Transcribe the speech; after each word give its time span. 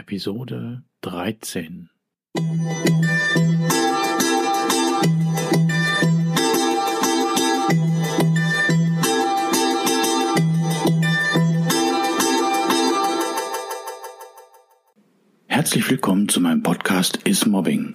Episode 0.00 0.82
13. 1.02 1.90
Herzlich 15.46 15.90
willkommen 15.90 16.30
zu 16.30 16.40
meinem 16.40 16.62
Podcast 16.62 17.18
Is 17.24 17.44
Mobbing, 17.44 17.94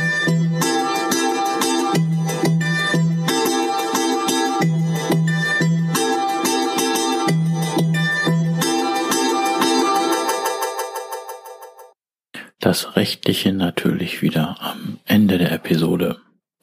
Das 12.61 12.95
Rechtliche 12.95 13.53
natürlich 13.53 14.21
wieder 14.21 14.55
am 14.59 14.99
Ende 15.05 15.39
der 15.39 15.51
Episode. 15.51 16.17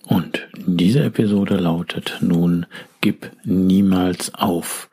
Und 0.06 0.46
diese 0.54 1.02
Episode 1.02 1.56
lautet 1.56 2.18
nun, 2.20 2.66
gib 3.00 3.32
niemals 3.42 4.32
auf. 4.32 4.90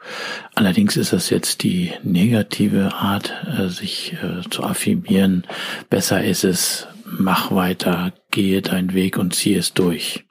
Allerdings 0.55 0.97
ist 0.97 1.13
das 1.13 1.29
jetzt 1.29 1.61
die 1.61 1.91
negative 2.01 2.95
Art, 2.95 3.31
äh, 3.55 3.69
sich 3.69 4.13
äh, 4.13 4.49
zu 4.49 4.63
affirmieren. 4.63 5.45
Besser 5.91 6.23
ist 6.23 6.43
es, 6.43 6.87
mach 7.05 7.51
weiter, 7.51 8.11
gehe 8.31 8.63
deinen 8.63 8.95
Weg 8.95 9.19
und 9.19 9.35
zieh 9.35 9.53
es 9.53 9.75
durch. 9.75 10.25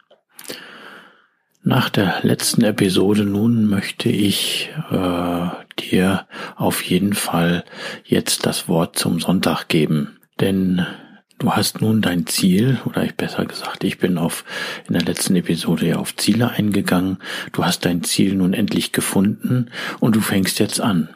Nach 1.62 1.88
der 1.88 2.18
letzten 2.22 2.64
Episode 2.64 3.24
nun 3.24 3.66
möchte 3.66 4.08
ich 4.08 4.70
äh, 4.90 5.46
dir 5.78 6.26
auf 6.56 6.82
jeden 6.82 7.14
Fall 7.14 7.64
jetzt 8.04 8.44
das 8.44 8.68
Wort 8.68 8.98
zum 8.98 9.20
Sonntag 9.20 9.68
geben. 9.68 10.18
Denn 10.40 10.86
du 11.38 11.52
hast 11.52 11.80
nun 11.80 12.02
dein 12.02 12.26
Ziel, 12.26 12.80
oder 12.84 13.04
ich 13.04 13.14
besser 13.14 13.44
gesagt, 13.46 13.84
ich 13.84 13.98
bin 13.98 14.18
auf, 14.18 14.44
in 14.86 14.94
der 14.94 15.02
letzten 15.02 15.36
Episode 15.36 15.86
ja 15.86 15.96
auf 15.96 16.16
Ziele 16.16 16.50
eingegangen. 16.50 17.18
Du 17.52 17.64
hast 17.64 17.84
dein 17.84 18.02
Ziel 18.02 18.34
nun 18.34 18.52
endlich 18.52 18.92
gefunden 18.92 19.70
und 20.00 20.16
du 20.16 20.20
fängst 20.20 20.58
jetzt 20.58 20.80
an. 20.80 21.08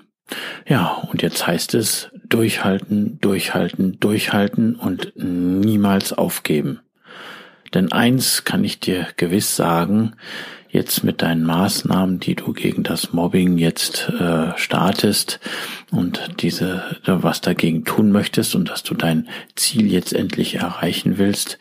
Ja, 0.67 0.89
und 1.11 1.23
jetzt 1.23 1.47
heißt 1.47 1.75
es 1.75 2.11
durchhalten, 2.29 3.19
durchhalten, 3.21 3.99
durchhalten 3.99 4.77
und 4.77 5.13
niemals 5.17 6.13
aufgeben. 6.13 6.81
Denn 7.75 7.93
eins 7.93 8.45
kann 8.45 8.65
ich 8.65 8.81
dir 8.81 9.07
gewiss 9.17 9.57
sagen, 9.57 10.15
jetzt 10.71 11.03
mit 11.03 11.23
deinen 11.23 11.45
Maßnahmen, 11.45 12.21
die 12.21 12.35
du 12.35 12.53
gegen 12.53 12.83
das 12.83 13.13
Mobbing 13.13 13.57
jetzt 13.59 14.11
äh, 14.21 14.53
startest 14.57 15.41
und 15.91 16.21
diese, 16.41 16.97
was 17.07 17.41
dagegen 17.41 17.85
tun 17.85 18.13
möchtest 18.13 18.55
und 18.55 18.69
dass 18.69 18.83
du 18.83 18.95
dein 18.95 19.29
Ziel 19.55 19.91
jetzt 19.91 20.13
endlich 20.13 20.57
erreichen 20.57 21.17
willst, 21.17 21.59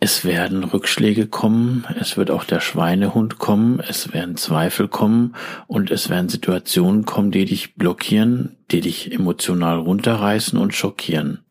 es 0.00 0.24
werden 0.24 0.64
Rückschläge 0.64 1.26
kommen, 1.26 1.84
es 2.00 2.16
wird 2.16 2.30
auch 2.30 2.44
der 2.44 2.60
Schweinehund 2.60 3.38
kommen, 3.38 3.80
es 3.86 4.12
werden 4.12 4.36
Zweifel 4.36 4.88
kommen 4.88 5.36
und 5.66 5.90
es 5.90 6.10
werden 6.10 6.28
Situationen 6.28 7.04
kommen, 7.04 7.30
die 7.30 7.44
dich 7.44 7.76
blockieren, 7.76 8.56
die 8.70 8.80
dich 8.80 9.12
emotional 9.12 9.78
runterreißen 9.78 10.58
und 10.58 10.74
schockieren. 10.74 11.44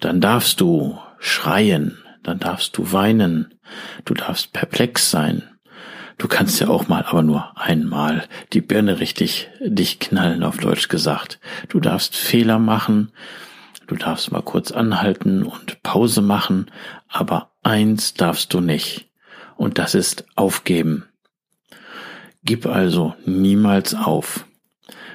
Dann 0.00 0.20
darfst 0.20 0.60
du 0.60 0.98
schreien, 1.18 1.98
dann 2.24 2.40
darfst 2.40 2.76
du 2.76 2.92
weinen, 2.92 3.54
du 4.04 4.14
darfst 4.14 4.52
perplex 4.52 5.10
sein, 5.10 5.42
Du 6.18 6.28
kannst 6.28 6.60
ja 6.60 6.68
auch 6.68 6.88
mal, 6.88 7.04
aber 7.04 7.22
nur 7.22 7.58
einmal, 7.58 8.26
die 8.52 8.60
Birne 8.60 9.00
richtig 9.00 9.48
dich 9.60 9.98
knallen, 9.98 10.44
auf 10.44 10.58
Deutsch 10.58 10.88
gesagt. 10.88 11.40
Du 11.68 11.80
darfst 11.80 12.14
Fehler 12.16 12.58
machen, 12.58 13.10
du 13.86 13.96
darfst 13.96 14.30
mal 14.30 14.42
kurz 14.42 14.70
anhalten 14.70 15.42
und 15.42 15.82
Pause 15.82 16.22
machen, 16.22 16.70
aber 17.08 17.50
eins 17.62 18.14
darfst 18.14 18.54
du 18.54 18.60
nicht. 18.60 19.08
Und 19.56 19.78
das 19.78 19.94
ist 19.94 20.24
aufgeben. 20.36 21.04
Gib 22.44 22.66
also 22.66 23.14
niemals 23.24 23.94
auf. 23.94 24.46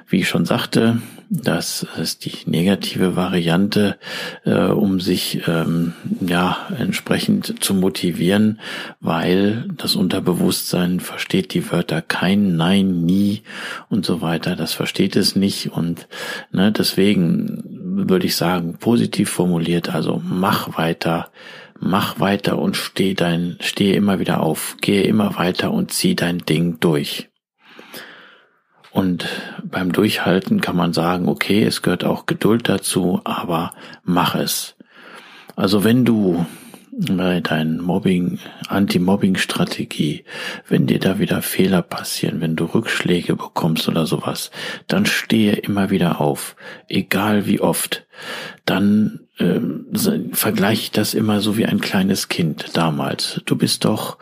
Wie 0.09 0.22
ich 0.22 0.28
schon 0.28 0.46
sagte, 0.46 1.02
das 1.30 1.86
ist 2.02 2.25
die 2.25 2.50
negative 2.50 3.16
Variante, 3.16 4.00
äh, 4.44 4.66
um 4.66 5.00
sich 5.00 5.42
ähm, 5.47 5.94
ja 6.20 6.58
entsprechend 6.75 7.64
zu 7.64 7.75
motivieren, 7.75 8.59
weil 9.00 9.66
das 9.78 9.96
Unterbewusstsein 9.96 11.00
versteht 11.00 11.53
die 11.53 11.72
Wörter 11.72 12.02
kein, 12.02 12.56
nein, 12.56 13.06
nie 13.06 13.44
und 13.90 14.03
so 14.03 14.22
weiter. 14.22 14.56
Das 14.56 14.74
versteht 14.74 15.16
es 15.16 15.36
nicht 15.36 15.72
und 15.72 16.08
ne, 16.52 16.72
deswegen 16.72 17.64
würde 18.08 18.26
ich 18.26 18.36
sagen 18.36 18.78
positiv 18.80 19.30
formuliert. 19.30 19.94
Also 19.94 20.20
mach 20.26 20.76
weiter, 20.76 21.30
mach 21.80 22.20
weiter 22.20 22.58
und 22.58 22.76
steh 22.76 23.14
dein, 23.14 23.58
stehe 23.62 23.94
immer 23.94 24.20
wieder 24.20 24.41
auf, 24.41 24.78
gehe 24.81 25.03
immer 25.03 25.38
weiter 25.38 25.72
und 25.72 25.91
zieh 25.91 26.16
dein 26.16 26.40
Ding 26.40 26.80
durch. 26.80 27.28
Und 28.91 29.27
beim 29.63 29.91
Durchhalten 29.91 30.61
kann 30.61 30.75
man 30.75 30.94
sagen, 30.94 31.27
okay, 31.27 31.63
es 31.63 31.81
gehört 31.81 32.03
auch 32.03 32.25
Geduld 32.25 32.67
dazu, 32.67 33.22
aber 33.23 33.72
mach 34.03 34.35
es. 34.35 34.75
Also 35.55 35.83
wenn 35.83 36.05
du 36.05 36.45
bei 36.99 37.39
deinen 37.39 37.81
Mobbing, 37.81 38.39
Anti-Mobbing-Strategie, 38.67 40.25
wenn 40.67 40.85
dir 40.85 40.99
da 40.99 41.17
wieder 41.17 41.41
Fehler 41.41 41.81
passieren, 41.81 42.41
wenn 42.41 42.57
du 42.57 42.65
Rückschläge 42.65 43.37
bekommst 43.37 43.87
oder 43.87 44.05
sowas, 44.05 44.51
dann 44.87 45.05
stehe 45.05 45.53
immer 45.53 45.91
wieder 45.91 46.19
auf, 46.19 46.57
egal 46.89 47.45
wie 47.45 47.61
oft. 47.61 48.05
Dann 48.65 49.21
äh, 49.37 49.61
vergleiche 50.33 50.81
ich 50.81 50.91
das 50.91 51.13
immer 51.13 51.39
so 51.39 51.55
wie 51.55 51.65
ein 51.65 51.79
kleines 51.79 52.27
Kind 52.27 52.75
damals. 52.75 53.41
Du 53.45 53.55
bist 53.55 53.85
doch, 53.85 54.17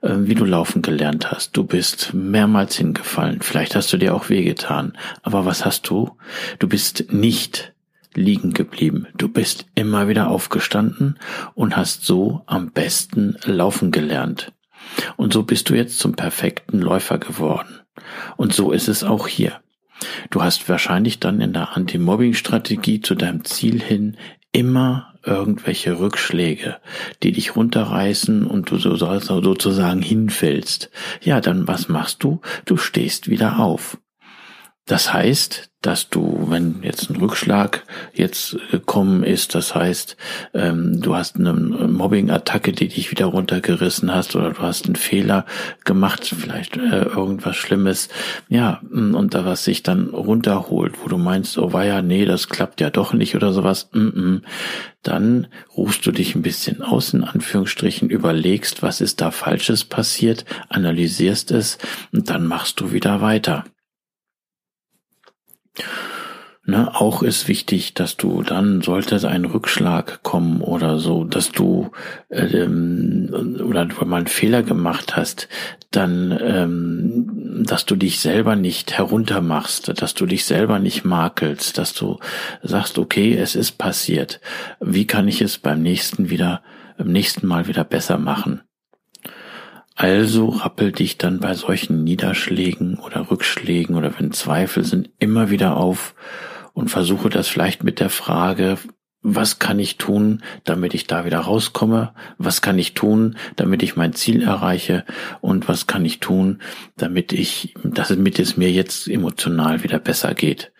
äh, 0.00 0.14
wie 0.20 0.34
du 0.34 0.46
laufen 0.46 0.80
gelernt 0.80 1.30
hast, 1.30 1.54
du 1.54 1.64
bist 1.64 2.14
mehrmals 2.14 2.76
hingefallen, 2.76 3.42
vielleicht 3.42 3.76
hast 3.76 3.92
du 3.92 3.98
dir 3.98 4.14
auch 4.14 4.30
wehgetan, 4.30 4.96
aber 5.22 5.44
was 5.44 5.66
hast 5.66 5.88
du? 5.90 6.16
Du 6.58 6.66
bist 6.66 7.12
nicht 7.12 7.71
liegen 8.16 8.52
geblieben. 8.52 9.06
Du 9.16 9.28
bist 9.28 9.66
immer 9.74 10.08
wieder 10.08 10.28
aufgestanden 10.28 11.18
und 11.54 11.76
hast 11.76 12.04
so 12.04 12.42
am 12.46 12.70
besten 12.70 13.36
laufen 13.44 13.90
gelernt. 13.90 14.52
Und 15.16 15.32
so 15.32 15.42
bist 15.42 15.70
du 15.70 15.74
jetzt 15.74 15.98
zum 15.98 16.14
perfekten 16.14 16.80
Läufer 16.80 17.18
geworden. 17.18 17.80
Und 18.36 18.52
so 18.52 18.72
ist 18.72 18.88
es 18.88 19.04
auch 19.04 19.28
hier. 19.28 19.60
Du 20.30 20.42
hast 20.42 20.68
wahrscheinlich 20.68 21.20
dann 21.20 21.40
in 21.40 21.52
der 21.52 21.76
Anti-Mobbing-Strategie 21.76 23.00
zu 23.00 23.14
deinem 23.14 23.44
Ziel 23.44 23.80
hin 23.80 24.16
immer 24.50 25.14
irgendwelche 25.24 25.98
Rückschläge, 25.98 26.78
die 27.22 27.32
dich 27.32 27.56
runterreißen 27.56 28.46
und 28.46 28.70
du 28.70 28.78
so 28.78 28.96
sozusagen 28.96 30.02
hinfällst. 30.02 30.90
Ja, 31.22 31.40
dann 31.40 31.68
was 31.68 31.88
machst 31.88 32.24
du? 32.24 32.40
Du 32.64 32.76
stehst 32.76 33.28
wieder 33.28 33.60
auf. 33.60 33.98
Das 34.86 35.12
heißt, 35.12 35.70
dass 35.82 36.08
du, 36.08 36.46
wenn 36.48 36.76
jetzt 36.82 37.10
ein 37.10 37.16
Rückschlag 37.16 37.82
jetzt 38.14 38.56
gekommen 38.70 39.24
ist, 39.24 39.54
das 39.56 39.74
heißt, 39.74 40.16
ähm, 40.54 41.00
du 41.00 41.16
hast 41.16 41.36
eine 41.36 41.52
Mobbing-Attacke, 41.52 42.72
die 42.72 42.88
dich 42.88 43.10
wieder 43.10 43.26
runtergerissen 43.26 44.14
hast, 44.14 44.36
oder 44.36 44.50
du 44.50 44.60
hast 44.60 44.86
einen 44.86 44.94
Fehler 44.96 45.44
gemacht, 45.84 46.24
vielleicht 46.24 46.76
äh, 46.76 47.02
irgendwas 47.02 47.56
Schlimmes, 47.56 48.08
ja, 48.48 48.80
und 48.90 49.34
da 49.34 49.44
was 49.44 49.64
sich 49.64 49.82
dann 49.82 50.10
runterholt, 50.10 50.94
wo 51.02 51.08
du 51.08 51.18
meinst, 51.18 51.58
oh 51.58 51.70
ja, 51.80 52.00
nee, 52.00 52.24
das 52.24 52.48
klappt 52.48 52.80
ja 52.80 52.90
doch 52.90 53.12
nicht 53.12 53.34
oder 53.34 53.52
sowas, 53.52 53.90
mm 53.92 53.98
-mm, 53.98 54.42
dann 55.02 55.48
rufst 55.76 56.06
du 56.06 56.12
dich 56.12 56.36
ein 56.36 56.42
bisschen 56.42 56.80
aus, 56.80 57.12
in 57.12 57.24
Anführungsstrichen, 57.24 58.08
überlegst, 58.08 58.82
was 58.82 59.00
ist 59.00 59.20
da 59.20 59.32
Falsches 59.32 59.84
passiert, 59.84 60.44
analysierst 60.68 61.50
es 61.50 61.78
und 62.12 62.30
dann 62.30 62.46
machst 62.46 62.80
du 62.80 62.92
wieder 62.92 63.20
weiter. 63.20 63.64
Ne, 66.64 66.94
auch 66.94 67.24
ist 67.24 67.48
wichtig, 67.48 67.94
dass 67.94 68.16
du 68.16 68.42
dann, 68.42 68.82
sollte 68.82 69.28
ein 69.28 69.44
Rückschlag 69.44 70.22
kommen 70.22 70.60
oder 70.60 71.00
so, 71.00 71.24
dass 71.24 71.50
du 71.50 71.90
ähm, 72.30 73.58
oder 73.64 73.84
du 73.84 74.04
mal 74.04 74.18
einen 74.18 74.26
Fehler 74.28 74.62
gemacht 74.62 75.16
hast, 75.16 75.48
dann, 75.90 76.38
ähm, 76.40 77.64
dass 77.66 77.84
du 77.84 77.96
dich 77.96 78.20
selber 78.20 78.54
nicht 78.54 78.92
heruntermachst, 78.96 80.00
dass 80.00 80.14
du 80.14 80.24
dich 80.24 80.44
selber 80.44 80.78
nicht 80.78 81.04
makelst, 81.04 81.78
dass 81.78 81.94
du 81.94 82.20
sagst, 82.62 82.96
okay, 82.96 83.36
es 83.36 83.56
ist 83.56 83.72
passiert. 83.72 84.40
Wie 84.78 85.08
kann 85.08 85.26
ich 85.26 85.42
es 85.42 85.58
beim 85.58 85.82
nächsten 85.82 86.30
wieder, 86.30 86.62
beim 86.96 87.10
nächsten 87.10 87.44
Mal 87.44 87.66
wieder 87.66 87.82
besser 87.82 88.18
machen? 88.18 88.62
Also 89.94 90.48
rappel 90.48 90.92
dich 90.92 91.18
dann 91.18 91.40
bei 91.40 91.54
solchen 91.54 92.02
Niederschlägen 92.02 92.98
oder 92.98 93.30
Rückschlägen 93.30 93.96
oder 93.96 94.18
wenn 94.18 94.32
Zweifel 94.32 94.84
sind 94.84 95.10
immer 95.18 95.50
wieder 95.50 95.76
auf 95.76 96.14
und 96.72 96.88
versuche 96.88 97.28
das 97.28 97.48
vielleicht 97.48 97.84
mit 97.84 98.00
der 98.00 98.10
Frage, 98.10 98.78
was 99.22 99.60
kann 99.60 99.78
ich 99.78 99.98
tun, 99.98 100.42
damit 100.64 100.94
ich 100.94 101.06
da 101.06 101.24
wieder 101.24 101.38
rauskomme? 101.38 102.12
Was 102.38 102.60
kann 102.60 102.78
ich 102.78 102.94
tun, 102.94 103.36
damit 103.54 103.84
ich 103.84 103.94
mein 103.94 104.14
Ziel 104.14 104.42
erreiche? 104.42 105.04
Und 105.40 105.68
was 105.68 105.86
kann 105.86 106.04
ich 106.04 106.18
tun, 106.18 106.60
damit 106.96 107.32
ich, 107.32 107.74
damit 107.84 108.40
es 108.40 108.56
mir 108.56 108.70
jetzt 108.70 109.08
emotional 109.08 109.84
wieder 109.84 110.00
besser 110.00 110.34
geht? 110.34 110.72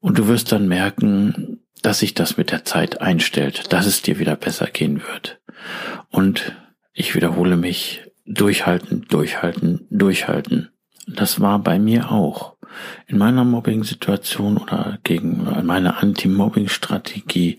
Und 0.00 0.18
du 0.18 0.26
wirst 0.26 0.50
dann 0.50 0.66
merken, 0.66 1.60
dass 1.82 2.00
sich 2.00 2.14
das 2.14 2.36
mit 2.36 2.50
der 2.50 2.64
Zeit 2.64 3.00
einstellt, 3.00 3.72
dass 3.72 3.86
es 3.86 4.02
dir 4.02 4.18
wieder 4.18 4.34
besser 4.34 4.66
gehen 4.66 5.02
wird. 5.02 5.40
Und 6.08 6.56
ich 6.92 7.14
wiederhole 7.14 7.56
mich, 7.56 8.02
durchhalten, 8.30 9.06
durchhalten, 9.08 9.86
durchhalten. 9.90 10.70
Das 11.06 11.40
war 11.40 11.58
bei 11.58 11.78
mir 11.78 12.10
auch. 12.10 12.56
In 13.06 13.18
meiner 13.18 13.44
Mobbing-Situation 13.44 14.56
oder 14.56 14.98
gegen 15.02 15.44
meine 15.64 15.96
Anti-Mobbing-Strategie 15.96 17.58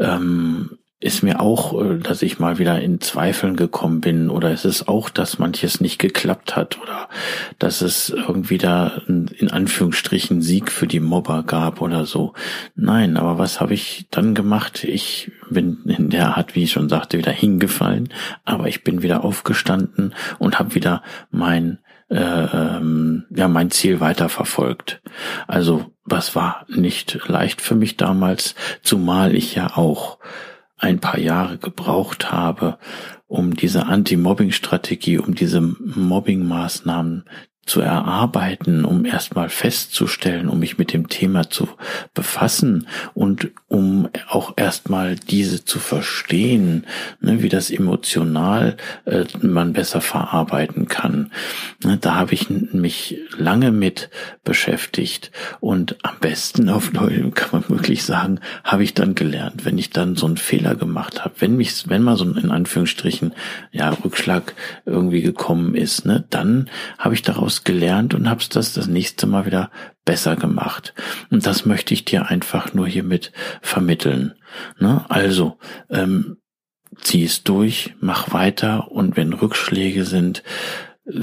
ähm, 0.00 0.78
ist 1.00 1.22
mir 1.22 1.40
auch, 1.40 1.80
äh, 1.80 1.98
dass 1.98 2.22
ich 2.22 2.38
mal 2.38 2.58
wieder 2.58 2.80
in 2.80 3.00
Zweifeln 3.00 3.56
gekommen 3.56 4.00
bin 4.00 4.30
oder 4.30 4.50
es 4.50 4.64
ist 4.64 4.88
auch, 4.88 5.10
dass 5.10 5.38
manches 5.38 5.80
nicht 5.80 5.98
geklappt 5.98 6.56
hat 6.56 6.80
oder 6.80 7.08
dass 7.58 7.82
es 7.82 8.10
irgendwie 8.10 8.58
da 8.58 9.00
in 9.06 9.50
Anführungsstrichen 9.50 10.42
Sieg 10.42 10.72
für 10.72 10.86
die 10.86 11.00
Mobber 11.00 11.44
gab 11.44 11.80
oder 11.80 12.04
so. 12.04 12.32
Nein, 12.74 13.16
aber 13.16 13.38
was 13.38 13.60
habe 13.60 13.74
ich 13.74 14.06
dann 14.10 14.34
gemacht? 14.34 14.84
Ich 14.84 15.30
bin 15.50 15.78
in 15.86 16.10
der 16.10 16.36
Art, 16.36 16.56
wie 16.56 16.64
ich 16.64 16.72
schon 16.72 16.88
sagte, 16.88 17.18
wieder 17.18 17.32
hingefallen, 17.32 18.08
aber 18.44 18.66
ich 18.66 18.82
bin 18.82 19.02
wieder 19.02 19.24
aufgestanden 19.24 20.14
und 20.38 20.58
habe 20.58 20.74
wieder 20.74 21.02
mein 21.30 21.78
äh, 22.10 22.16
ähm, 22.16 23.26
ja 23.30 23.48
mein 23.48 23.70
Ziel 23.70 24.00
weiterverfolgt. 24.00 25.00
Also 25.46 25.92
was 26.04 26.34
war 26.34 26.64
nicht 26.68 27.28
leicht 27.28 27.60
für 27.60 27.74
mich 27.74 27.96
damals, 27.96 28.54
zumal 28.82 29.34
ich 29.34 29.54
ja 29.54 29.76
auch 29.76 30.18
ein 30.78 31.00
paar 31.00 31.18
Jahre 31.18 31.58
gebraucht 31.58 32.32
habe, 32.32 32.78
um 33.26 33.54
diese 33.54 33.86
Anti-Mobbing-Strategie, 33.86 35.18
um 35.18 35.34
diese 35.34 35.60
Mobbing-Maßnahmen 35.60 37.24
zu 37.68 37.80
erarbeiten, 37.80 38.84
um 38.84 39.04
erstmal 39.04 39.48
festzustellen, 39.50 40.48
um 40.48 40.58
mich 40.58 40.78
mit 40.78 40.92
dem 40.92 41.08
Thema 41.08 41.50
zu 41.50 41.68
befassen 42.14 42.88
und 43.14 43.50
um 43.68 44.08
auch 44.28 44.54
erstmal 44.56 45.16
diese 45.16 45.64
zu 45.64 45.78
verstehen, 45.78 46.86
ne, 47.20 47.42
wie 47.42 47.50
das 47.50 47.70
emotional 47.70 48.76
äh, 49.04 49.24
man 49.42 49.74
besser 49.74 50.00
verarbeiten 50.00 50.88
kann. 50.88 51.30
Ne, 51.84 51.98
da 52.00 52.14
habe 52.14 52.34
ich 52.34 52.48
mich 52.48 53.18
lange 53.36 53.70
mit 53.70 54.10
beschäftigt 54.44 55.30
und 55.60 55.96
am 56.02 56.18
besten 56.20 56.70
auf 56.70 56.92
Leute 56.92 57.30
kann 57.34 57.50
man 57.52 57.68
wirklich 57.68 58.04
sagen, 58.04 58.40
habe 58.64 58.82
ich 58.82 58.94
dann 58.94 59.14
gelernt, 59.14 59.64
wenn 59.66 59.76
ich 59.76 59.90
dann 59.90 60.16
so 60.16 60.26
einen 60.26 60.38
Fehler 60.38 60.74
gemacht 60.74 61.24
habe, 61.24 61.34
wenn 61.38 61.56
mich, 61.56 61.88
wenn 61.88 62.02
mal 62.02 62.16
so 62.16 62.24
ein 62.24 62.36
in 62.36 62.50
Anführungsstrichen 62.50 63.34
ja 63.72 63.90
Rückschlag 63.90 64.54
irgendwie 64.86 65.20
gekommen 65.20 65.74
ist, 65.74 66.06
ne, 66.06 66.24
dann 66.30 66.70
habe 66.98 67.14
ich 67.14 67.22
daraus 67.22 67.57
gelernt 67.64 68.14
und 68.14 68.28
hab's 68.28 68.48
das 68.48 68.72
das 68.72 68.86
nächste 68.86 69.26
Mal 69.26 69.46
wieder 69.46 69.70
besser 70.04 70.36
gemacht. 70.36 70.94
Und 71.30 71.46
das 71.46 71.66
möchte 71.66 71.94
ich 71.94 72.04
dir 72.04 72.26
einfach 72.26 72.74
nur 72.74 72.86
hiermit 72.86 73.32
vermitteln. 73.62 74.34
Ne? 74.78 75.04
Also, 75.08 75.58
ähm, 75.90 76.38
zieh 77.00 77.24
es 77.24 77.44
durch, 77.44 77.94
mach 78.00 78.32
weiter 78.32 78.90
und 78.90 79.16
wenn 79.16 79.32
Rückschläge 79.32 80.04
sind, 80.04 80.42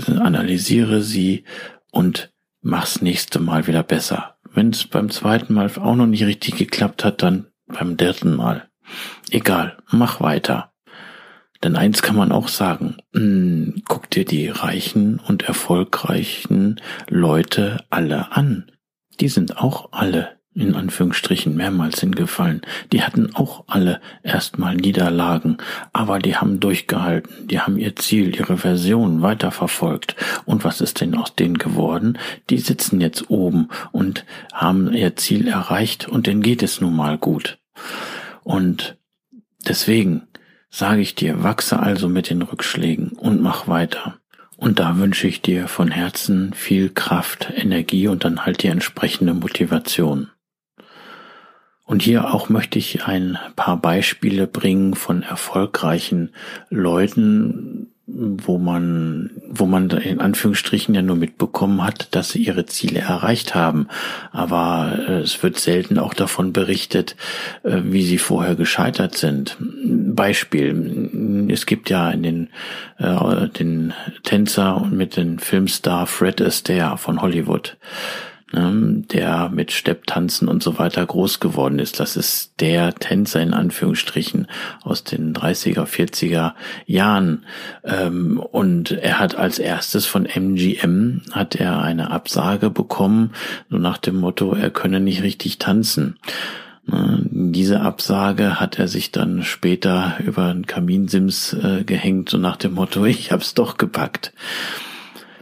analysiere 0.07 1.01
sie 1.01 1.43
und 1.91 2.31
mach's 2.61 3.01
nächste 3.01 3.39
Mal 3.39 3.67
wieder 3.67 3.83
besser. 3.83 4.37
Wenn 4.53 4.69
es 4.69 4.85
beim 4.85 5.09
zweiten 5.09 5.53
Mal 5.53 5.69
auch 5.77 5.95
noch 5.95 6.07
nicht 6.07 6.25
richtig 6.25 6.55
geklappt 6.55 7.03
hat, 7.03 7.21
dann 7.21 7.47
beim 7.67 7.97
dritten 7.97 8.35
Mal. 8.35 8.69
Egal, 9.31 9.77
mach 9.89 10.21
weiter. 10.21 10.74
Denn 11.65 11.77
eins 11.77 12.03
kann 12.03 12.15
man 12.15 12.31
auch 12.31 12.47
sagen, 12.47 12.97
mh, 13.13 13.21
hm, 13.21 13.83
guck 13.87 14.07
dir 14.11 14.23
die 14.23 14.49
reichen 14.49 15.19
und 15.19 15.41
erfolgreichen 15.41 16.79
Leute 17.09 17.83
alle 17.89 18.33
an. 18.33 18.71
Die 19.19 19.29
sind 19.29 19.57
auch 19.57 19.91
alle 19.91 20.35
in 20.53 20.75
Anführungsstrichen 20.75 21.55
mehrmals 21.55 22.01
hingefallen. 22.01 22.61
Die 22.93 23.01
hatten 23.01 23.35
auch 23.35 23.63
alle 23.65 23.99
erstmal 24.21 24.75
Niederlagen, 24.75 25.57
aber 25.91 26.19
die 26.19 26.35
haben 26.35 26.59
durchgehalten, 26.59 27.47
die 27.47 27.59
haben 27.59 27.77
ihr 27.77 27.95
Ziel, 27.95 28.35
ihre 28.35 28.57
Version 28.57 29.23
weiterverfolgt. 29.23 30.15
Und 30.45 30.65
was 30.65 30.81
ist 30.81 31.01
denn 31.01 31.15
aus 31.15 31.33
denen 31.33 31.57
geworden? 31.57 32.19
Die 32.51 32.59
sitzen 32.59 33.01
jetzt 33.01 33.31
oben 33.31 33.69
und 33.91 34.23
haben 34.53 34.93
ihr 34.93 35.15
Ziel 35.15 35.47
erreicht 35.47 36.07
und 36.07 36.27
denen 36.27 36.43
geht 36.43 36.61
es 36.61 36.79
nun 36.79 36.95
mal 36.95 37.17
gut. 37.17 37.57
Und 38.43 38.99
deswegen, 39.67 40.27
sage 40.75 41.01
ich 41.01 41.15
dir, 41.15 41.41
wachse 41.41 41.79
also 41.79 42.09
mit 42.09 42.29
den 42.29 42.41
Rückschlägen 42.41 43.13
und 43.13 43.41
mach 43.41 43.69
weiter. 43.69 44.17
Und 44.57 44.79
da 44.79 44.97
wünsche 44.97 45.25
ich 45.25 45.41
dir 45.41 45.69
von 45.69 45.89
Herzen 45.89 46.53
viel 46.53 46.89
Kraft, 46.89 47.49
Energie 47.55 48.09
und 48.09 48.25
dann 48.25 48.45
halt 48.45 48.61
die 48.61 48.67
entsprechende 48.67 49.33
Motivation. 49.33 50.31
Und 51.85 52.01
hier 52.01 52.33
auch 52.33 52.49
möchte 52.49 52.77
ich 52.77 53.05
ein 53.05 53.37
paar 53.55 53.77
Beispiele 53.77 54.47
bringen 54.47 54.95
von 54.95 55.23
erfolgreichen 55.23 56.33
Leuten, 56.69 57.94
wo 58.07 58.59
man, 58.59 59.31
wo 59.49 59.65
man 59.65 59.89
in 59.89 60.19
Anführungsstrichen 60.19 60.93
ja 60.93 61.01
nur 61.01 61.15
mitbekommen 61.15 61.83
hat, 61.83 62.13
dass 62.13 62.29
sie 62.29 62.43
ihre 62.43 62.67
Ziele 62.67 62.99
erreicht 62.99 63.55
haben. 63.55 63.87
Aber 64.31 64.99
äh, 65.07 65.19
es 65.21 65.41
wird 65.41 65.57
selten 65.57 65.97
auch 65.97 66.13
davon 66.13 66.53
berichtet, 66.53 67.15
äh, 67.63 67.81
wie 67.83 68.03
sie 68.03 68.19
vorher 68.19 68.55
gescheitert 68.55 69.15
sind. 69.15 69.57
Beispiel. 69.59 71.49
Es 71.51 71.65
gibt 71.65 71.89
ja 71.89 72.11
in 72.11 72.21
den, 72.23 72.49
äh, 72.99 73.47
den 73.49 73.93
Tänzer 74.23 74.77
und 74.77 74.93
mit 74.93 75.17
den 75.17 75.39
Filmstar 75.39 76.05
Fred 76.05 76.41
Astaire 76.41 76.97
von 76.97 77.21
Hollywood 77.21 77.75
ne, 78.51 79.03
der 79.11 79.49
mit 79.49 79.71
Stepptanzen 79.71 80.47
und 80.47 80.63
so 80.63 80.77
weiter 80.77 81.05
groß 81.05 81.39
geworden 81.39 81.79
ist. 81.79 81.99
Das 81.99 82.15
ist 82.15 82.53
der 82.59 82.93
Tänzer 82.95 83.41
in 83.41 83.53
Anführungsstrichen 83.53 84.47
aus 84.83 85.03
den 85.03 85.33
30er, 85.33 85.85
40er 85.85 86.53
Jahren. 86.85 87.45
Ähm, 87.83 88.39
und 88.39 88.91
er 88.91 89.19
hat 89.19 89.35
als 89.35 89.59
erstes 89.59 90.05
von 90.05 90.25
MGM 90.25 91.21
hat 91.31 91.55
er 91.55 91.81
eine 91.81 92.11
Absage 92.11 92.69
bekommen, 92.69 93.31
so 93.69 93.77
nach 93.77 93.97
dem 93.97 94.17
Motto, 94.17 94.53
er 94.53 94.69
könne 94.69 94.99
nicht 94.99 95.23
richtig 95.23 95.59
tanzen. 95.59 96.17
Ne, 96.85 97.25
diese 97.31 97.81
Absage 97.81 98.59
hat 98.59 98.77
er 98.77 98.87
sich 98.87 99.11
dann 99.11 99.43
später 99.43 100.17
über 100.23 100.45
einen 100.45 100.67
Kaminsims 100.67 101.53
äh, 101.53 101.83
gehängt, 101.83 102.29
so 102.29 102.37
nach 102.37 102.57
dem 102.57 102.73
Motto, 102.73 103.05
ich 103.05 103.31
hab's 103.31 103.53
doch 103.53 103.77
gepackt. 103.77 104.33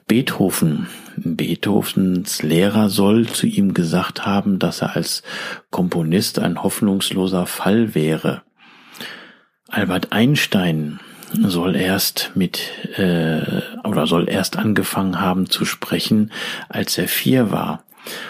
Beethoven 0.07 0.87
Beethovens 1.17 2.41
Lehrer 2.41 2.89
soll 2.89 3.27
zu 3.27 3.47
ihm 3.47 3.73
gesagt 3.73 4.25
haben, 4.25 4.59
dass 4.59 4.81
er 4.81 4.95
als 4.95 5.23
Komponist 5.69 6.39
ein 6.39 6.63
hoffnungsloser 6.63 7.45
Fall 7.45 7.95
wäre. 7.95 8.43
Albert 9.69 10.11
Einstein 10.11 10.99
soll 11.33 11.75
erst 11.75 12.31
mit 12.35 12.59
äh, 12.97 13.61
oder 13.83 14.05
soll 14.05 14.29
erst 14.29 14.57
angefangen 14.57 15.19
haben 15.19 15.49
zu 15.49 15.65
sprechen, 15.65 16.31
als 16.69 16.97
er 16.97 17.07
vier 17.07 17.51
war 17.51 17.83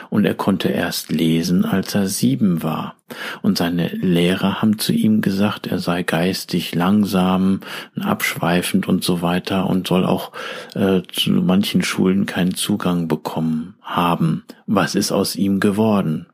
und 0.09 0.25
er 0.25 0.35
konnte 0.35 0.69
erst 0.69 1.11
lesen, 1.11 1.65
als 1.65 1.95
er 1.95 2.07
sieben 2.07 2.63
war. 2.63 2.95
Und 3.41 3.57
seine 3.57 3.87
Lehrer 3.87 4.61
haben 4.61 4.79
zu 4.79 4.93
ihm 4.93 5.21
gesagt, 5.21 5.67
er 5.67 5.79
sei 5.79 6.03
geistig 6.03 6.73
langsam, 6.75 7.61
abschweifend 7.99 8.87
und 8.87 9.03
so 9.03 9.21
weiter 9.21 9.67
und 9.67 9.87
soll 9.87 10.05
auch 10.05 10.31
äh, 10.75 11.01
zu 11.11 11.31
manchen 11.31 11.83
Schulen 11.83 12.25
keinen 12.25 12.55
Zugang 12.55 13.07
bekommen 13.07 13.75
haben. 13.81 14.43
Was 14.65 14.95
ist 14.95 15.11
aus 15.11 15.35
ihm 15.35 15.59
geworden? 15.59 16.27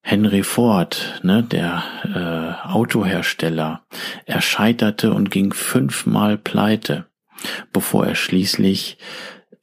Henry 0.00 0.42
Ford, 0.42 1.20
ne, 1.22 1.42
der 1.42 1.82
äh, 2.04 2.68
Autohersteller, 2.68 3.82
er 4.24 4.40
scheiterte 4.40 5.12
und 5.12 5.30
ging 5.30 5.52
fünfmal 5.52 6.38
pleite, 6.38 7.04
bevor 7.74 8.06
er 8.06 8.14
schließlich 8.14 8.96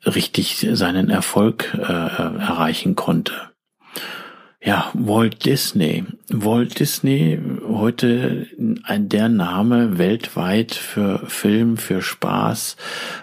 richtig 0.05 0.67
seinen 0.71 1.09
Erfolg 1.09 1.73
äh, 1.73 1.81
erreichen 1.83 2.95
konnte. 2.95 3.54
Ja, 4.65 4.89
Walt 4.95 5.45
Disney. 5.45 6.05
Walt 6.29 6.79
Disney, 6.79 7.39
heute 7.67 8.47
ein, 8.83 9.09
der 9.09 9.29
Name 9.29 9.99
weltweit 9.99 10.73
für 10.73 11.21
Film, 11.27 11.77
für 11.77 12.01
Spaß 12.01 12.75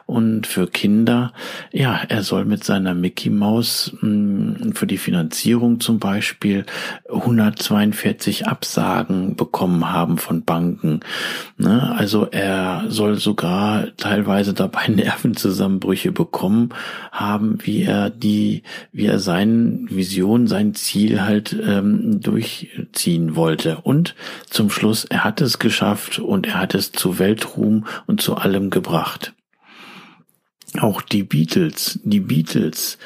und 0.06 0.46
für 0.46 0.68
Kinder. 0.68 1.32
Ja, 1.72 2.00
er 2.08 2.22
soll 2.22 2.44
mit 2.44 2.62
seiner 2.62 2.94
Mickey 2.94 3.28
Maus 3.28 3.92
hm, 3.98 4.72
für 4.74 4.86
die 4.86 4.98
Finanzierung 4.98 5.80
zum 5.80 5.98
Beispiel 5.98 6.64
142 7.12 8.46
Absagen 8.46 9.34
bekommen 9.34 9.90
haben 9.92 10.18
von 10.18 10.44
Banken. 10.44 11.00
Ne? 11.58 11.92
Also 11.96 12.28
er 12.30 12.84
soll 12.88 13.18
sogar 13.18 13.88
teilweise 13.96 14.54
dabei 14.54 14.86
Nervenzusammenbrüche 14.94 16.12
bekommen 16.12 16.68
haben, 17.10 17.58
wie 17.64 17.82
er 17.82 18.10
die, 18.10 18.62
wie 18.92 19.06
er 19.06 19.18
seine 19.18 19.86
Vision, 19.90 20.46
sein 20.46 20.74
Ziel 20.74 21.20
halt 21.22 21.31
ähm, 21.38 22.20
durchziehen 22.20 23.36
wollte. 23.36 23.78
Und 23.82 24.14
zum 24.48 24.70
Schluss, 24.70 25.04
er 25.04 25.24
hat 25.24 25.40
es 25.40 25.58
geschafft 25.58 26.18
und 26.18 26.46
er 26.46 26.60
hat 26.60 26.74
es 26.74 26.92
zu 26.92 27.18
Weltruhm 27.18 27.86
und 28.06 28.20
zu 28.20 28.36
allem 28.36 28.70
gebracht. 28.70 29.34
Auch 30.80 31.02
die 31.02 31.22
Beatles, 31.22 32.00
die 32.02 32.20
Beatles, 32.20 32.96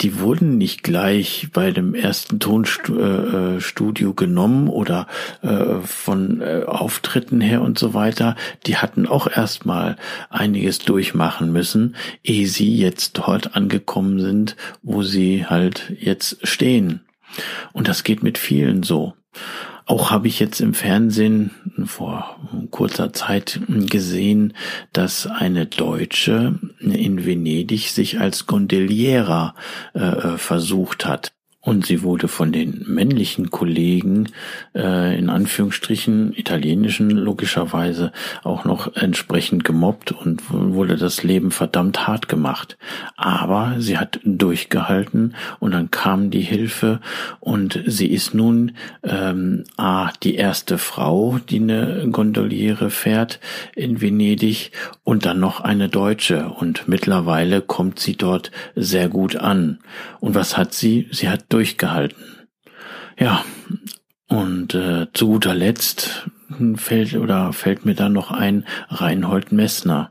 die 0.00 0.20
wurden 0.20 0.56
nicht 0.56 0.82
gleich 0.82 1.48
bei 1.52 1.70
dem 1.70 1.94
ersten 1.94 2.40
Tonstudio 2.40 4.14
genommen 4.14 4.68
oder 4.68 5.06
äh, 5.42 5.80
von 5.84 6.40
äh, 6.40 6.62
Auftritten 6.66 7.42
her 7.42 7.60
und 7.60 7.78
so 7.78 7.92
weiter. 7.92 8.36
Die 8.66 8.78
hatten 8.78 9.06
auch 9.06 9.26
erstmal 9.26 9.96
einiges 10.30 10.78
durchmachen 10.78 11.52
müssen, 11.52 11.96
ehe 12.24 12.46
sie 12.46 12.74
jetzt 12.74 13.18
dort 13.18 13.54
angekommen 13.54 14.18
sind, 14.20 14.56
wo 14.82 15.02
sie 15.02 15.44
halt 15.44 15.92
jetzt 16.00 16.46
stehen. 16.48 17.02
Und 17.72 17.88
das 17.88 18.04
geht 18.04 18.22
mit 18.22 18.38
vielen 18.38 18.82
so. 18.82 19.14
Auch 19.86 20.10
habe 20.10 20.28
ich 20.28 20.38
jetzt 20.38 20.60
im 20.60 20.72
Fernsehen 20.72 21.50
vor 21.84 22.38
kurzer 22.70 23.12
Zeit 23.12 23.60
gesehen, 23.68 24.54
dass 24.92 25.26
eine 25.26 25.66
Deutsche 25.66 26.58
in 26.78 27.26
Venedig 27.26 27.88
sich 27.88 28.20
als 28.20 28.46
Gondoliera 28.46 29.54
äh, 29.94 30.36
versucht 30.36 31.06
hat. 31.06 31.32
Und 31.62 31.84
sie 31.84 32.02
wurde 32.02 32.26
von 32.26 32.52
den 32.52 32.84
männlichen 32.86 33.50
Kollegen 33.50 34.28
äh, 34.74 35.18
in 35.18 35.28
Anführungsstrichen 35.28 36.32
italienischen 36.34 37.10
logischerweise 37.10 38.12
auch 38.42 38.64
noch 38.64 38.96
entsprechend 38.96 39.62
gemobbt 39.62 40.10
und 40.10 40.42
wurde 40.50 40.96
das 40.96 41.22
Leben 41.22 41.50
verdammt 41.50 42.06
hart 42.06 42.28
gemacht. 42.28 42.78
Aber 43.14 43.74
sie 43.78 43.98
hat 43.98 44.20
durchgehalten 44.24 45.34
und 45.58 45.72
dann 45.72 45.90
kam 45.90 46.30
die 46.30 46.40
Hilfe 46.40 47.00
und 47.40 47.78
sie 47.86 48.06
ist 48.06 48.32
nun 48.32 48.72
ähm, 49.02 49.64
a 49.76 50.12
die 50.22 50.36
erste 50.36 50.78
Frau, 50.78 51.40
die 51.46 51.60
eine 51.60 52.08
Gondoliere 52.10 52.88
fährt 52.88 53.38
in 53.76 54.00
Venedig 54.00 54.72
und 55.04 55.26
dann 55.26 55.40
noch 55.40 55.60
eine 55.60 55.90
Deutsche 55.90 56.48
und 56.48 56.88
mittlerweile 56.88 57.60
kommt 57.60 57.98
sie 57.98 58.16
dort 58.16 58.50
sehr 58.74 59.10
gut 59.10 59.36
an. 59.36 59.80
Und 60.20 60.34
was 60.34 60.56
hat 60.56 60.72
sie? 60.72 61.06
Sie 61.10 61.28
hat 61.28 61.49
durchgehalten. 61.50 62.24
Ja, 63.18 63.44
und 64.28 64.74
äh, 64.74 65.08
zu 65.12 65.26
guter 65.26 65.54
Letzt 65.54 66.30
fällt 66.76 67.14
oder 67.14 67.52
fällt 67.52 67.84
mir 67.84 67.94
da 67.94 68.08
noch 68.08 68.30
ein 68.30 68.64
Reinhold 68.88 69.52
Messner, 69.52 70.10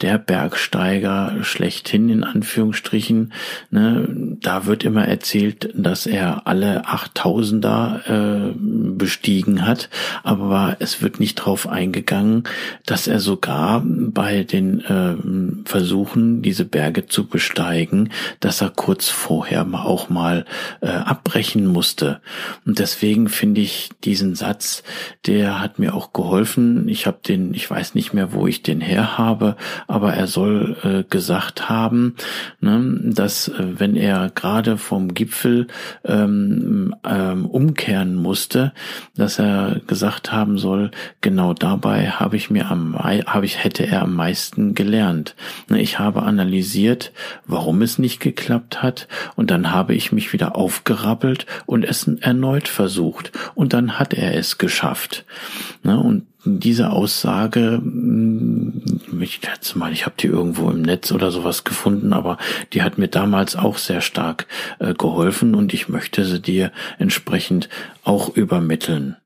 der 0.00 0.18
Bergsteiger 0.18 1.36
schlechthin 1.42 2.08
in 2.08 2.24
Anführungsstrichen. 2.24 3.32
Ne, 3.70 4.36
da 4.40 4.66
wird 4.66 4.84
immer 4.84 5.06
erzählt, 5.06 5.70
dass 5.74 6.06
er 6.06 6.46
alle 6.46 6.86
Achttausender 6.86 8.02
äh, 8.06 8.54
bestiegen 8.58 9.66
hat, 9.66 9.88
aber 10.22 10.76
es 10.80 11.02
wird 11.02 11.20
nicht 11.20 11.40
darauf 11.40 11.68
eingegangen, 11.68 12.44
dass 12.84 13.06
er 13.06 13.20
sogar 13.20 13.82
bei 13.84 14.44
den 14.44 14.80
äh, 14.80 15.68
Versuchen, 15.68 16.42
diese 16.42 16.64
Berge 16.64 17.06
zu 17.06 17.26
besteigen, 17.26 18.10
dass 18.40 18.60
er 18.60 18.70
kurz 18.70 19.08
vorher 19.08 19.66
auch 19.72 20.08
mal 20.08 20.44
äh, 20.80 20.88
abbrechen 20.88 21.66
musste. 21.66 22.20
Und 22.64 22.78
deswegen 22.78 23.28
finde 23.28 23.60
ich 23.60 23.90
diesen 24.04 24.34
Satz, 24.34 24.82
der 25.26 25.65
hat 25.66 25.80
mir 25.80 25.94
auch 25.94 26.12
geholfen. 26.12 26.88
Ich 26.88 27.08
habe 27.08 27.18
den, 27.26 27.52
ich 27.52 27.68
weiß 27.68 27.96
nicht 27.96 28.14
mehr, 28.14 28.32
wo 28.32 28.46
ich 28.46 28.62
den 28.62 28.80
her 28.80 29.18
habe, 29.18 29.56
aber 29.88 30.14
er 30.14 30.28
soll 30.28 30.76
äh, 30.84 31.02
gesagt 31.10 31.68
haben, 31.68 32.14
ne, 32.60 33.00
dass 33.02 33.48
äh, 33.48 33.80
wenn 33.80 33.96
er 33.96 34.30
gerade 34.32 34.78
vom 34.78 35.12
Gipfel 35.12 35.66
ähm, 36.04 36.94
ähm, 37.04 37.46
umkehren 37.46 38.14
musste, 38.14 38.72
dass 39.16 39.40
er 39.40 39.80
gesagt 39.88 40.30
haben 40.30 40.56
soll, 40.56 40.92
genau 41.20 41.52
dabei 41.52 42.10
habe 42.10 42.36
ich 42.36 42.48
mir 42.48 42.70
am, 42.70 42.96
habe 42.96 43.44
ich 43.44 43.64
hätte 43.64 43.84
er 43.84 44.02
am 44.02 44.14
meisten 44.14 44.76
gelernt. 44.76 45.34
Ne, 45.68 45.80
ich 45.80 45.98
habe 45.98 46.22
analysiert, 46.22 47.10
warum 47.44 47.82
es 47.82 47.98
nicht 47.98 48.20
geklappt 48.20 48.84
hat, 48.84 49.08
und 49.34 49.50
dann 49.50 49.72
habe 49.72 49.94
ich 49.94 50.12
mich 50.12 50.32
wieder 50.32 50.54
aufgerappelt 50.54 51.44
und 51.66 51.84
es 51.84 52.06
erneut 52.06 52.68
versucht, 52.68 53.32
und 53.56 53.72
dann 53.72 53.98
hat 53.98 54.14
er 54.14 54.36
es 54.36 54.58
geschafft. 54.58 55.24
Ne? 55.82 55.98
Und 55.98 56.26
diese 56.44 56.90
Aussage, 56.90 57.80
hm, 57.82 58.82
ich 59.20 59.40
schätze 59.42 59.78
mal, 59.78 59.92
ich 59.92 60.06
habe 60.06 60.16
die 60.18 60.28
irgendwo 60.28 60.70
im 60.70 60.82
Netz 60.82 61.12
oder 61.12 61.30
sowas 61.30 61.64
gefunden, 61.64 62.12
aber 62.12 62.38
die 62.72 62.82
hat 62.82 62.98
mir 62.98 63.08
damals 63.08 63.56
auch 63.56 63.78
sehr 63.78 64.00
stark 64.00 64.46
äh, 64.78 64.94
geholfen 64.94 65.54
und 65.54 65.74
ich 65.74 65.88
möchte 65.88 66.24
sie 66.24 66.40
dir 66.40 66.72
entsprechend 66.98 67.68
auch 68.04 68.34
übermitteln. 68.36 69.16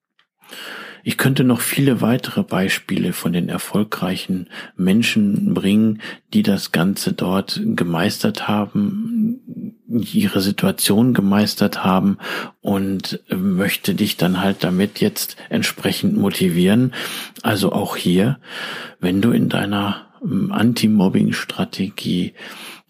Ich 1.02 1.16
könnte 1.16 1.44
noch 1.44 1.60
viele 1.60 2.00
weitere 2.00 2.42
Beispiele 2.42 3.12
von 3.12 3.32
den 3.32 3.48
erfolgreichen 3.48 4.48
Menschen 4.76 5.54
bringen, 5.54 6.00
die 6.32 6.42
das 6.42 6.72
Ganze 6.72 7.12
dort 7.12 7.60
gemeistert 7.64 8.48
haben, 8.48 9.40
ihre 9.88 10.40
Situation 10.40 11.14
gemeistert 11.14 11.84
haben 11.84 12.18
und 12.60 13.20
möchte 13.28 13.94
dich 13.94 14.16
dann 14.16 14.40
halt 14.40 14.62
damit 14.62 15.00
jetzt 15.00 15.36
entsprechend 15.48 16.16
motivieren. 16.16 16.92
Also 17.42 17.72
auch 17.72 17.96
hier, 17.96 18.38
wenn 19.00 19.20
du 19.20 19.32
in 19.32 19.48
deiner 19.48 20.06
ähm, 20.22 20.52
Anti-Mobbing-Strategie 20.52 22.34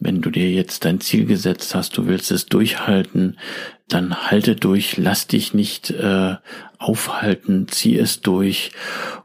wenn 0.00 0.22
du 0.22 0.30
dir 0.30 0.50
jetzt 0.50 0.84
dein 0.86 1.00
Ziel 1.00 1.26
gesetzt 1.26 1.74
hast, 1.74 1.96
du 1.96 2.06
willst 2.06 2.30
es 2.30 2.46
durchhalten, 2.46 3.38
dann 3.86 4.30
halte 4.30 4.56
durch, 4.56 4.96
lass 4.96 5.26
dich 5.26 5.52
nicht 5.52 5.90
äh, 5.90 6.36
aufhalten, 6.78 7.68
zieh 7.68 7.98
es 7.98 8.22
durch 8.22 8.72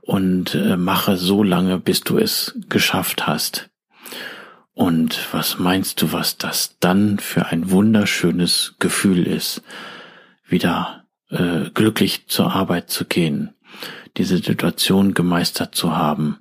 und 0.01 0.53
äh, 0.53 0.75
mache 0.75 1.15
so 1.15 1.43
lange, 1.43 1.79
bis 1.79 2.01
du 2.01 2.17
es 2.17 2.57
geschafft 2.67 3.25
hast. 3.25 3.69
Und 4.73 5.17
was 5.31 5.57
meinst 5.57 6.01
du, 6.01 6.11
was 6.11 6.37
das 6.37 6.75
dann 6.81 7.19
für 7.19 7.45
ein 7.45 7.71
wunderschönes 7.71 8.75
Gefühl 8.79 9.25
ist, 9.25 9.63
wieder 10.45 11.05
äh, 11.29 11.69
glücklich 11.73 12.27
zur 12.27 12.53
Arbeit 12.53 12.89
zu 12.89 13.05
gehen, 13.05 13.55
diese 14.17 14.37
Situation 14.37 15.13
gemeistert 15.13 15.75
zu 15.75 15.95
haben? 15.95 16.39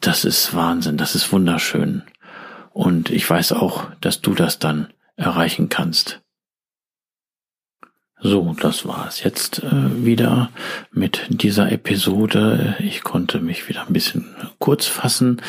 Das 0.00 0.24
ist 0.24 0.54
Wahnsinn, 0.54 0.96
das 0.96 1.16
ist 1.16 1.32
wunderschön. 1.32 2.04
Und 2.78 3.10
ich 3.10 3.28
weiß 3.28 3.54
auch, 3.54 3.86
dass 4.00 4.20
du 4.20 4.34
das 4.34 4.60
dann 4.60 4.86
erreichen 5.16 5.68
kannst. 5.68 6.20
So, 8.20 8.54
das 8.60 8.86
war's 8.86 9.24
jetzt 9.24 9.64
äh, 9.64 10.04
wieder 10.04 10.50
mit 10.92 11.26
dieser 11.28 11.72
Episode. 11.72 12.76
Ich 12.78 13.02
konnte 13.02 13.40
mich 13.40 13.68
wieder 13.68 13.84
ein 13.84 13.92
bisschen 13.92 14.26
kurz 14.60 14.86
fassen 14.86 15.42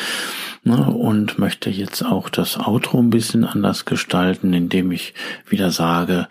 ne, 0.64 0.84
und 0.86 1.38
möchte 1.38 1.70
jetzt 1.70 2.04
auch 2.04 2.30
das 2.30 2.58
Outro 2.58 2.98
ein 2.98 3.10
bisschen 3.10 3.44
anders 3.44 3.84
gestalten, 3.84 4.52
indem 4.52 4.90
ich 4.90 5.14
wieder 5.48 5.70
sage, 5.70 6.26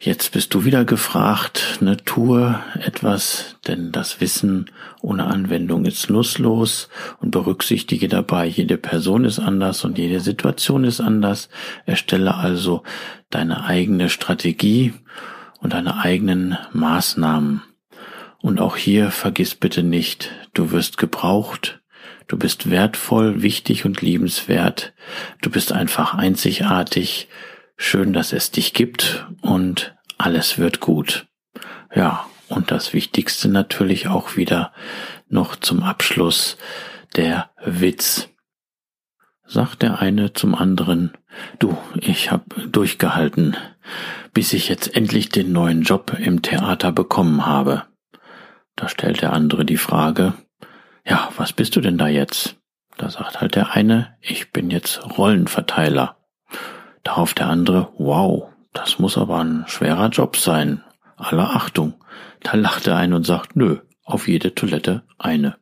Jetzt 0.00 0.30
bist 0.30 0.54
du 0.54 0.64
wieder 0.64 0.84
gefragt, 0.84 1.78
ne, 1.80 1.96
tue 1.96 2.62
etwas, 2.80 3.56
denn 3.66 3.90
das 3.90 4.20
Wissen 4.20 4.70
ohne 5.02 5.24
Anwendung 5.24 5.86
ist 5.86 6.08
nutzlos 6.08 6.88
und 7.20 7.32
berücksichtige 7.32 8.06
dabei, 8.06 8.46
jede 8.46 8.78
Person 8.78 9.24
ist 9.24 9.40
anders 9.40 9.84
und 9.84 9.98
jede 9.98 10.20
Situation 10.20 10.84
ist 10.84 11.00
anders. 11.00 11.48
Erstelle 11.84 12.36
also 12.36 12.84
deine 13.30 13.64
eigene 13.64 14.08
Strategie 14.08 14.94
und 15.60 15.72
deine 15.72 15.98
eigenen 15.98 16.56
Maßnahmen. 16.72 17.62
Und 18.40 18.60
auch 18.60 18.76
hier 18.76 19.10
vergiss 19.10 19.56
bitte 19.56 19.82
nicht, 19.82 20.30
du 20.54 20.70
wirst 20.70 20.96
gebraucht, 20.98 21.80
du 22.28 22.38
bist 22.38 22.70
wertvoll, 22.70 23.42
wichtig 23.42 23.84
und 23.84 24.00
liebenswert, 24.00 24.92
du 25.42 25.50
bist 25.50 25.72
einfach 25.72 26.14
einzigartig, 26.14 27.28
Schön, 27.80 28.12
dass 28.12 28.32
es 28.32 28.50
dich 28.50 28.74
gibt 28.74 29.24
und 29.40 29.94
alles 30.18 30.58
wird 30.58 30.80
gut. 30.80 31.26
Ja, 31.94 32.26
und 32.48 32.72
das 32.72 32.92
Wichtigste 32.92 33.48
natürlich 33.48 34.08
auch 34.08 34.36
wieder 34.36 34.72
noch 35.28 35.54
zum 35.56 35.84
Abschluss 35.84 36.58
der 37.16 37.50
Witz. 37.64 38.28
sagt 39.46 39.80
der 39.82 40.00
eine 40.00 40.32
zum 40.34 40.54
anderen, 40.54 41.12
du, 41.60 41.78
ich 41.94 42.30
hab 42.32 42.44
durchgehalten, 42.66 43.56
bis 44.34 44.52
ich 44.52 44.68
jetzt 44.68 44.94
endlich 44.94 45.30
den 45.30 45.52
neuen 45.52 45.82
Job 45.82 46.14
im 46.18 46.42
Theater 46.42 46.90
bekommen 46.92 47.46
habe. 47.46 47.84
Da 48.76 48.88
stellt 48.88 49.22
der 49.22 49.32
andere 49.32 49.64
die 49.64 49.78
Frage, 49.78 50.34
ja, 51.06 51.30
was 51.36 51.52
bist 51.52 51.76
du 51.76 51.80
denn 51.80 51.96
da 51.96 52.08
jetzt? 52.08 52.56
Da 52.98 53.08
sagt 53.08 53.40
halt 53.40 53.54
der 53.54 53.72
eine, 53.72 54.16
ich 54.20 54.50
bin 54.50 54.68
jetzt 54.68 55.00
Rollenverteiler. 55.16 56.17
Darauf 57.02 57.34
der 57.34 57.48
andere, 57.48 57.92
wow, 57.98 58.48
das 58.72 58.98
muss 58.98 59.16
aber 59.18 59.38
ein 59.38 59.64
schwerer 59.66 60.08
Job 60.08 60.36
sein. 60.36 60.82
Aller 61.16 61.56
Achtung. 61.56 61.94
Da 62.42 62.56
lacht 62.56 62.86
der 62.86 62.96
eine 62.96 63.16
und 63.16 63.24
sagt, 63.24 63.56
nö, 63.56 63.78
auf 64.04 64.28
jede 64.28 64.54
Toilette 64.54 65.02
eine. 65.18 65.56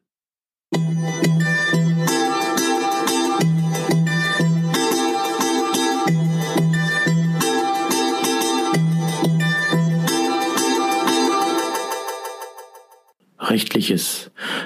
Rechtliches. 13.38 14.30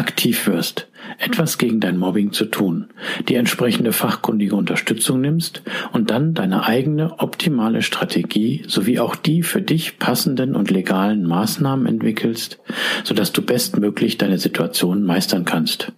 aktiv 0.00 0.46
wirst, 0.46 0.88
etwas 1.18 1.58
gegen 1.58 1.78
dein 1.78 1.98
Mobbing 1.98 2.32
zu 2.32 2.46
tun, 2.46 2.88
die 3.28 3.34
entsprechende 3.34 3.92
fachkundige 3.92 4.56
Unterstützung 4.56 5.20
nimmst 5.20 5.62
und 5.92 6.10
dann 6.10 6.32
deine 6.32 6.64
eigene 6.64 7.20
optimale 7.20 7.82
Strategie 7.82 8.64
sowie 8.66 8.98
auch 8.98 9.14
die 9.14 9.42
für 9.42 9.60
dich 9.60 9.98
passenden 9.98 10.56
und 10.56 10.70
legalen 10.70 11.24
Maßnahmen 11.24 11.86
entwickelst, 11.86 12.58
sodass 13.04 13.32
du 13.32 13.42
bestmöglich 13.42 14.16
deine 14.16 14.38
Situation 14.38 15.04
meistern 15.04 15.44
kannst. 15.44 15.92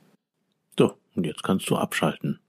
So, 0.77 0.95
und 1.15 1.25
jetzt 1.25 1.45
kannst 1.45 1.71
du 1.71 1.77
abschalten. 1.77 2.42